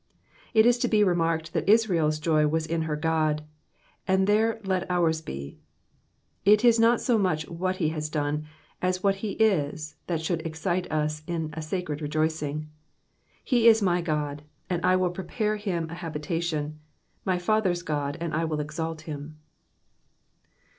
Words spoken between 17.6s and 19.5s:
God, and I will exalt him."